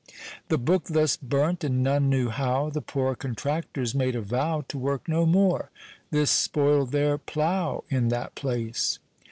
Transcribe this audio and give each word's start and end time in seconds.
The 0.47 0.57
book 0.57 0.85
thus 0.85 1.15
burnt 1.15 1.63
and 1.63 1.83
none 1.83 2.09
knew 2.09 2.29
how 2.29 2.71
The 2.71 2.81
poore 2.81 3.15
contractors 3.15 3.93
made 3.93 4.15
a 4.15 4.21
vow 4.23 4.65
To 4.69 4.77
work 4.79 5.07
no 5.07 5.27
more; 5.27 5.69
this 6.09 6.31
spoil'd 6.31 6.91
their 6.91 7.19
plow 7.19 7.83
In 7.87 8.07
that 8.07 8.33
place. 8.33 8.97